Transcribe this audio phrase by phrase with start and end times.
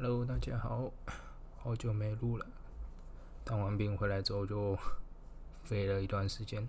[0.00, 0.92] Hello，大家好，
[1.56, 2.46] 好久没录了。
[3.42, 4.78] 当完兵回来之后就
[5.64, 6.68] 飞了一段时间。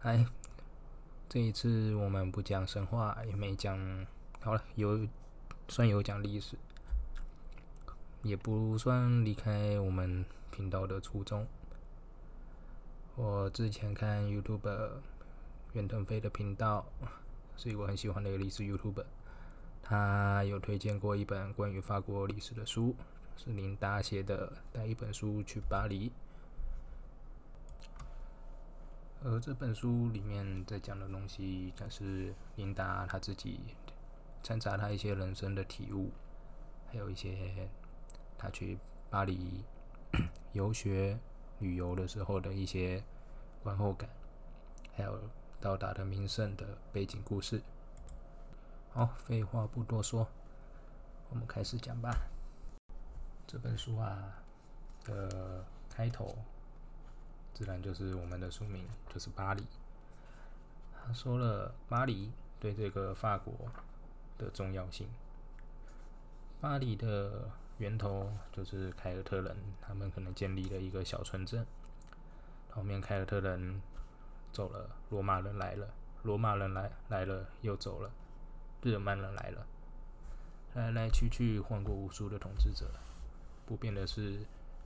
[0.00, 0.24] 哎，
[1.28, 3.78] 这一次我们不讲神话，也没讲，
[4.40, 5.06] 好了，有
[5.68, 6.56] 算有讲历史，
[8.22, 11.46] 也不算离开我们频道的初衷。
[13.14, 14.88] 我之前看 YouTube
[15.74, 16.86] 远腾飞的频道，
[17.58, 19.04] 是一个很喜欢的一个历史 YouTube。
[19.86, 22.96] 他有推荐过一本关于法国历史的书，
[23.36, 26.10] 是琳达写的，带一本书去巴黎。
[29.22, 33.60] 而这本书里面在讲的东西，就是琳达他自己
[34.42, 36.10] 掺杂他一些人生的体悟，
[36.90, 37.68] 还有一些
[38.38, 38.78] 他去
[39.10, 39.62] 巴黎
[40.52, 41.18] 游学
[41.58, 43.04] 旅游的时候的一些
[43.62, 44.08] 观后感，
[44.94, 45.20] 还有
[45.60, 47.60] 到达的名胜的背景故事。
[48.96, 50.24] 好，废话不多说，
[51.28, 52.16] 我们开始讲吧。
[53.44, 54.32] 这本书啊
[55.02, 56.32] 的开头，
[57.52, 59.66] 自然就是我们的书名，就是巴黎。
[60.94, 63.52] 他说了巴黎对这个法国
[64.38, 65.08] 的重要性。
[66.60, 71.66] 巴黎的源头就是凯尔特人，他们可能建立了一个小村镇。
[72.70, 73.82] 后面凯尔特人
[74.52, 75.88] 走了，罗马人来了，
[76.22, 78.08] 罗马人来来了又走了。
[78.84, 79.66] 日耳曼人来了，
[80.74, 82.84] 来来去去换过无数的统治者，
[83.64, 84.40] 不变的是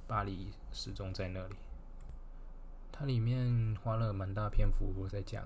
[0.06, 1.56] 巴黎始终在那里。
[2.92, 5.44] 它里面花了蛮大篇幅在讲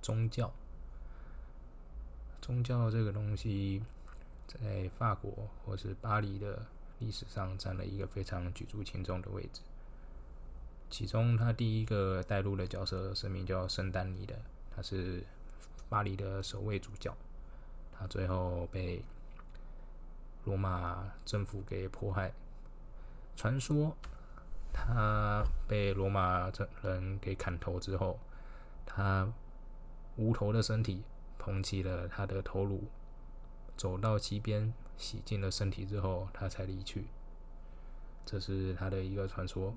[0.00, 0.50] 宗教，
[2.40, 3.82] 宗教这个东西
[4.46, 6.64] 在法国或是巴黎的
[7.00, 9.60] 历史上占了一个非常举足轻重的位置。
[10.88, 14.34] 其中，他第一个带入的角色是名叫圣丹尼的，
[14.74, 15.22] 他是
[15.90, 17.14] 巴黎的首位主教。
[17.98, 19.02] 他最后被
[20.44, 22.32] 罗马政府给迫害。
[23.34, 23.96] 传说
[24.72, 26.50] 他被罗马
[26.82, 28.18] 人给砍头之后，
[28.84, 29.32] 他
[30.16, 31.02] 无头的身体
[31.38, 32.84] 捧起了他的头颅，
[33.76, 37.06] 走到溪边洗净了身体之后，他才离去。
[38.24, 39.74] 这是他的一个传说。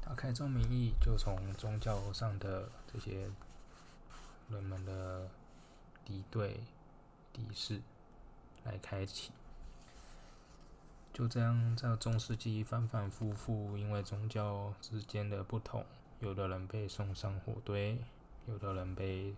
[0.00, 3.30] 他开宗明义就从宗教上的这些
[4.48, 5.28] 人们的
[6.04, 6.60] 敌对。
[7.32, 7.80] 敌视
[8.64, 9.32] 来开启，
[11.12, 15.84] 就这样在中世纪反反复复，因为宗教之间的不同，
[16.20, 17.98] 有的人被送上火堆，
[18.46, 19.34] 有的人被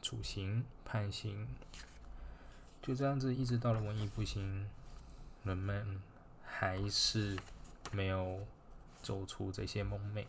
[0.00, 1.48] 处刑判刑，
[2.80, 4.68] 就这样子一直到了文艺复兴，
[5.42, 6.00] 人们
[6.44, 7.36] 还是
[7.90, 8.46] 没有
[9.02, 10.26] 走出这些蒙昧。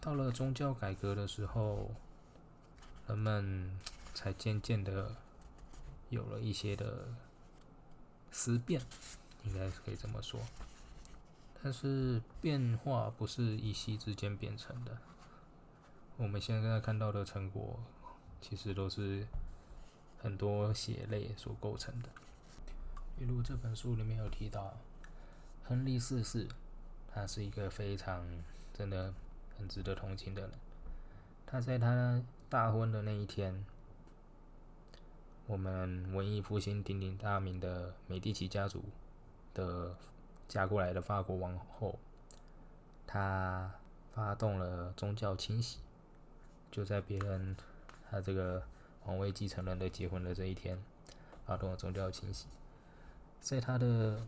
[0.00, 1.90] 到了宗教改革的时候，
[3.06, 3.78] 人们
[4.14, 5.14] 才渐渐的。
[6.08, 7.08] 有了一些的
[8.30, 8.80] 思变，
[9.44, 10.40] 应该是可以这么说。
[11.62, 14.96] 但是变化不是一夕之间变成的。
[16.16, 17.80] 我们现在看到的成果，
[18.40, 19.26] 其实都是
[20.18, 22.08] 很多血泪所构成的。
[23.18, 24.78] 例如这本书里面有提到，
[25.64, 26.46] 亨利四世，
[27.12, 28.24] 他是一个非常
[28.72, 29.12] 真的
[29.58, 30.50] 很值得同情的人。
[31.44, 33.64] 他在他大婚的那一天。
[35.48, 38.82] 我们文艺复兴鼎鼎大名的美第奇家族
[39.54, 39.94] 的
[40.48, 41.96] 嫁过来的法国王后，
[43.06, 43.72] 她
[44.12, 45.78] 发动了宗教清洗，
[46.72, 47.56] 就在别人
[48.10, 48.60] 他这个
[49.04, 50.82] 皇位继承人的结婚的这一天，
[51.46, 52.46] 发动了宗教清洗。
[53.40, 54.26] 在他的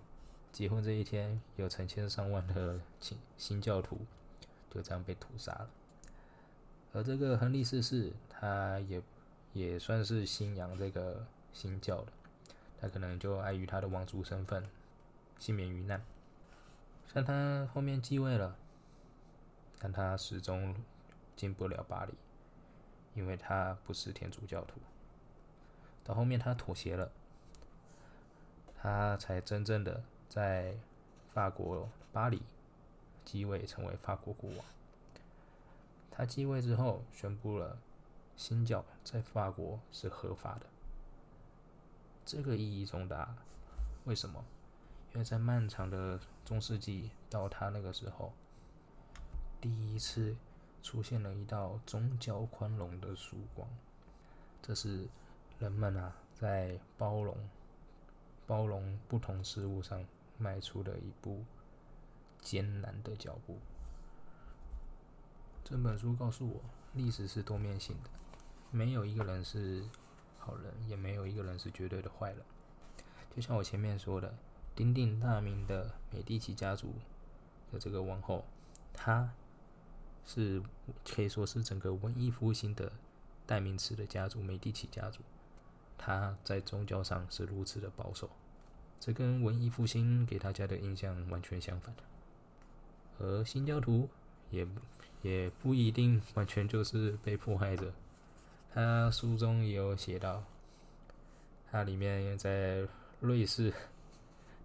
[0.52, 3.98] 结婚这一天，有成千上万的新新教徒
[4.70, 5.68] 就这样被屠杀了。
[6.92, 9.02] 而这个亨利四世，他也。
[9.58, 12.12] 也算是信仰这个新教的，
[12.80, 14.64] 他可能就碍于他的王族身份，
[15.36, 16.00] 幸免于难。
[17.12, 18.56] 像他后面继位了，
[19.80, 20.76] 但他始终
[21.34, 22.14] 进不了巴黎，
[23.16, 24.78] 因为他不是天主教徒。
[26.04, 27.10] 到后面他妥协了，
[28.80, 30.76] 他才真正的在
[31.34, 32.40] 法国巴黎
[33.25, 34.64] 继位，成为法国国王。
[36.12, 37.76] 他继位之后，宣布了。
[38.38, 40.67] 新教在法国是合法的，
[42.25, 43.35] 这个意义重大。
[44.05, 44.43] 为什么？
[45.12, 48.32] 因为在漫长的中世纪到他那个时候，
[49.61, 50.37] 第一次
[50.85, 53.69] 出现了一道宗教宽容的曙光。
[54.62, 55.08] 这是
[55.58, 57.37] 人们啊在包容、
[58.46, 60.06] 包容不同事物上
[60.38, 61.44] 迈出的一步
[62.41, 63.58] 艰难的脚步。
[65.64, 66.61] 这本书告诉我，
[66.94, 68.11] 历史是多面性的。
[68.70, 69.82] 没有一个人是
[70.38, 72.38] 好人，也没有一个人是绝对的坏人。
[73.35, 74.35] 就像我前面说的，
[74.75, 76.94] 鼎鼎大名的美第奇家族
[77.73, 78.44] 的这个王后，
[78.93, 79.31] 她
[80.26, 80.62] 是
[81.05, 82.93] 可以说是整个文艺复兴的
[83.47, 85.20] 代名词的家族——美第奇家族。
[85.97, 88.31] 她在宗教上是如此的保守，
[89.00, 91.94] 这跟文艺复兴给大家的印象完全相反。
[93.19, 94.09] 而新教徒
[94.50, 94.67] 也
[95.23, 97.93] 也不一定完全就是被迫害者。
[98.73, 100.44] 他书中也有写到，
[101.70, 102.87] 它里面在
[103.20, 103.73] 瑞士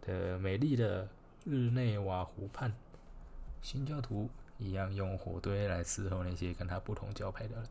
[0.01, 1.07] 的美丽的
[1.45, 2.71] 日内瓦湖畔，
[3.61, 4.29] 新教徒
[4.59, 7.65] 一样用火堆来伺候那些跟他不同教派的人。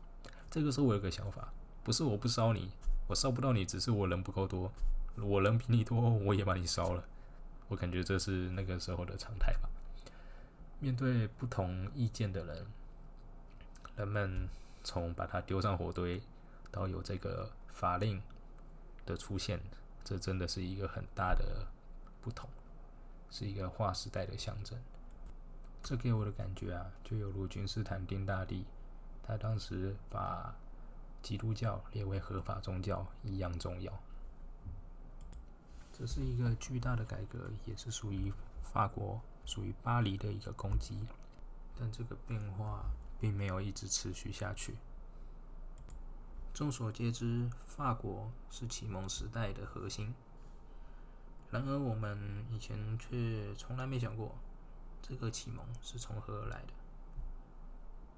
[0.49, 1.53] 这个时候我有个想法，
[1.83, 2.71] 不是我不烧你，
[3.07, 4.71] 我烧不到你，只是我人不够多。
[5.15, 7.03] 我人比你多，我也把你烧了。
[7.69, 9.69] 我感觉这是那个时候的常态吧。
[10.79, 12.67] 面对不同意见的人，
[13.95, 14.49] 人们。
[14.83, 16.21] 从把它丢上火堆
[16.71, 18.21] 到有这个法令
[19.05, 19.59] 的出现，
[20.03, 21.65] 这真的是一个很大的
[22.21, 22.49] 不同，
[23.31, 24.77] 是一个划时代的象征。
[25.81, 28.65] 这给我的感觉啊，就有如君士坦丁大帝
[29.21, 30.53] 他当时把
[31.21, 33.91] 基督教列为合法宗教一样重要。
[35.91, 38.33] 这是一个巨大的改革，也是属于
[38.63, 40.99] 法国、属于巴黎的一个攻击。
[41.79, 42.83] 但这个变化。
[43.23, 44.75] 并没有一直持续下去。
[46.53, 50.13] 众所皆知，法国是启蒙时代的核心。
[51.49, 54.35] 然而，我们以前却从来没想过，
[55.01, 56.73] 这个启蒙是从何而来的。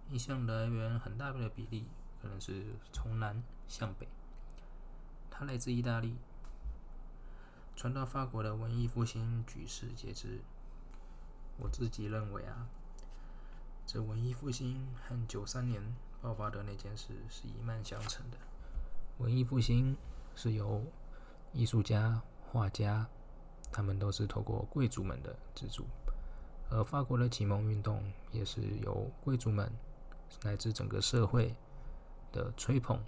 [0.09, 1.85] 印象来源很大的比例
[2.19, 4.07] 可能是从南向北。
[5.29, 6.17] 它来自意大利，
[7.75, 10.41] 传到法国的文艺复兴举世皆知。
[11.59, 12.67] 我自己认为啊。
[13.87, 15.81] 这文艺复兴和九三年
[16.21, 18.37] 爆发的那件事是一脉相承的。
[19.19, 19.95] 文艺复兴
[20.35, 20.83] 是由
[21.53, 23.07] 艺术家、画家，
[23.71, 25.83] 他们都是透过贵族们的资助；
[26.69, 29.71] 而法国的启蒙运动也是由贵族们
[30.41, 31.55] 乃至整个社会
[32.31, 32.99] 的吹捧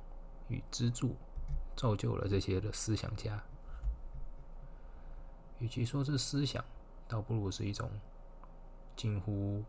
[0.47, 1.15] 与资助，
[1.75, 3.43] 造就了这些的思想家。
[5.57, 6.63] 与其说是思想，
[7.07, 7.89] 倒不如是一种
[8.95, 9.63] 近乎。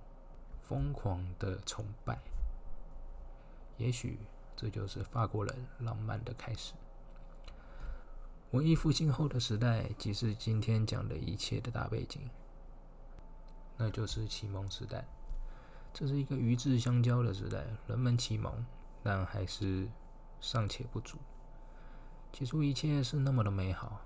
[0.69, 2.19] 疯狂的崇拜，
[3.79, 4.19] 也许
[4.55, 6.75] 这就是法国人浪漫的开始。
[8.51, 12.21] 文艺复兴后的时代，即是今天讲的一切的大背景，
[13.79, 15.07] 那就是启蒙时代。
[15.95, 18.53] 这是一个鱼质相交的时代，人们启蒙，
[19.03, 19.89] 但还是
[20.39, 21.17] 尚且不足。
[22.31, 24.03] 起初一切是那么的美好，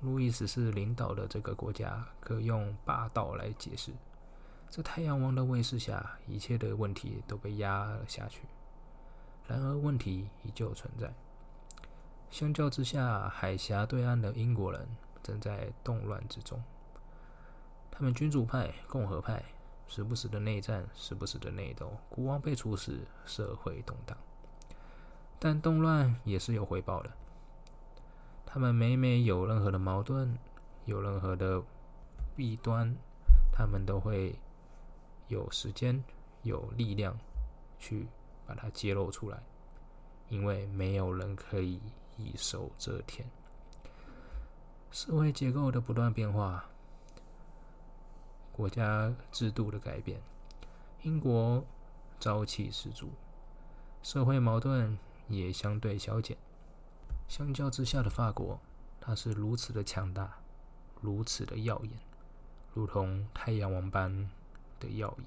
[0.00, 3.92] 路易十四领导的这个国家，可用霸道来解释。
[4.70, 8.42] 在太阳王的威势下，一切的问题都被压了下去。
[9.46, 11.12] 然而，问题依旧存在。
[12.30, 14.86] 相较之下，海峡对岸的英国人
[15.22, 16.62] 正在动乱之中。
[17.90, 19.42] 他们君主派、共和派
[19.88, 24.16] 时不时的内战，时不时的内斗，国王被处死，社会动荡。
[25.38, 27.10] 但动乱也是有回报的。
[28.44, 30.36] 他们每每有任何的矛盾，
[30.84, 31.62] 有任何的
[32.36, 32.94] 弊端，
[33.50, 34.38] 他们都会。
[35.28, 36.02] 有时间、
[36.42, 37.16] 有力量
[37.78, 38.08] 去
[38.46, 39.42] 把它揭露出来，
[40.28, 41.80] 因为没有人可以
[42.16, 43.28] 一手遮天。
[44.90, 46.64] 社会结构的不断变化，
[48.50, 50.20] 国家制度的改变，
[51.02, 51.62] 英国
[52.18, 53.10] 朝气十足，
[54.02, 56.36] 社会矛盾也相对消减。
[57.28, 58.58] 相较之下的法国，
[58.98, 60.38] 它是如此的强大，
[61.02, 61.92] 如此的耀眼，
[62.72, 64.30] 如同太阳王般。
[64.78, 65.26] 的耀眼，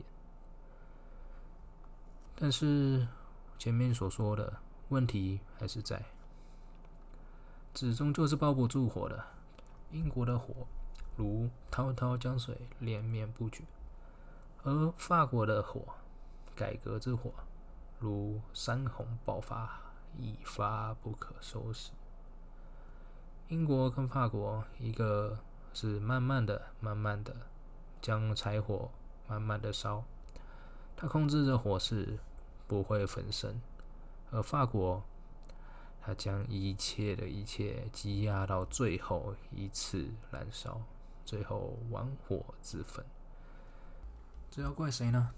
[2.36, 3.08] 但是
[3.58, 4.58] 前面所说的
[4.90, 6.04] 问题还是在，
[7.74, 9.24] 纸终究是包不住火的。
[9.92, 10.68] 英国的火
[11.18, 13.64] 如滔滔江水，连绵不绝；
[14.64, 15.82] 而法国的火，
[16.56, 17.34] 改革之火，
[18.00, 19.82] 如山洪爆发，
[20.18, 21.92] 一发不可收拾。
[23.50, 25.38] 英国跟法国，一个
[25.74, 27.36] 是慢慢的、慢慢的
[28.02, 28.90] 将柴火。
[29.32, 30.04] 慢慢的烧，
[30.94, 32.20] 他控制着火势，
[32.68, 33.54] 不会焚身；
[34.30, 35.02] 而法国，
[36.02, 40.82] 他将一切的一切积压到最后一次燃烧，
[41.24, 43.06] 最后玩火自焚。
[44.50, 45.32] 这要怪谁呢？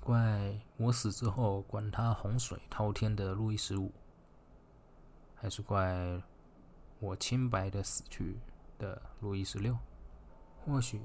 [0.00, 3.92] 怪我死之后管他洪水滔天的路易十五，
[5.36, 6.22] 还是怪
[6.98, 8.38] 我清白的死去
[8.78, 9.76] 的路易十六？
[10.64, 11.02] 或许。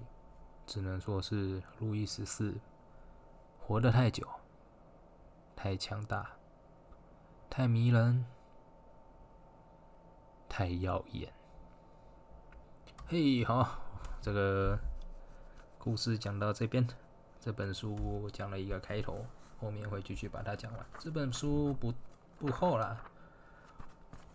[0.66, 2.56] 只能说是路易十四
[3.60, 4.28] 活得太久，
[5.56, 6.32] 太强大，
[7.50, 8.26] 太迷人，
[10.50, 11.32] 太耀眼。
[13.08, 13.80] 嘿，好，
[14.22, 14.78] 这个
[15.78, 16.88] 故事讲到这边，
[17.40, 19.26] 这本书讲了一个开头，
[19.60, 20.86] 后面会继续把它讲完。
[20.98, 21.94] 这本书不
[22.40, 23.04] 不厚啦，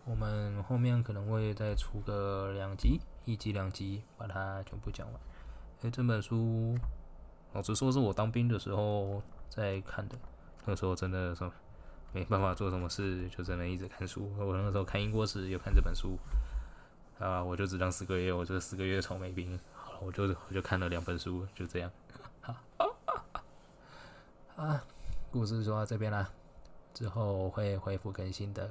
[0.05, 5.21] 我们后面可能会再出个两集，一集两集把它全部讲完。
[5.81, 6.77] 哎，这本书
[7.53, 10.15] 老实说是我当兵的时候在看的，
[10.65, 11.49] 那时候真的是
[12.13, 14.31] 没办法做什么事，就只能一直看书。
[14.37, 16.17] 我那时候看英国史，又看这本书。
[17.19, 17.43] 啊！
[17.43, 19.59] 我就只当四个月，我这四个月草莓兵。
[19.75, 21.91] 好了，我就我就看了两本书，就这样。
[24.55, 24.83] 啊，
[25.31, 26.27] 故事说到这边啦，
[26.95, 28.67] 之后会恢复更新的，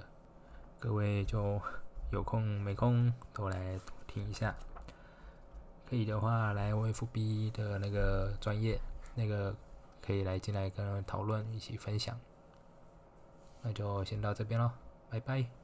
[0.80, 1.60] 各位就
[2.10, 4.52] 有空没空都来听一下。
[5.90, 8.80] 可以的话，来 FB 的那个专业，
[9.16, 9.52] 那个
[10.00, 12.16] 可以来进来跟讨论，一起分享。
[13.60, 14.70] 那就先到这边喽，
[15.10, 15.59] 拜拜。